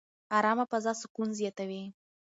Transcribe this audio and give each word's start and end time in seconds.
ارامه 0.37 0.65
فضا 0.71 0.91
سکون 1.01 1.27
زیاتوي. 1.39 1.83